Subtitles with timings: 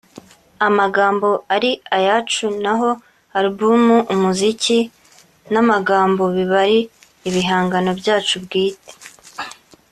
[0.67, 2.89] amagambo ari ayacu naho
[3.39, 4.79] album umuziki
[5.51, 6.79] n’amagambo biba ari
[7.27, 8.91] ibihangano byacu bwite”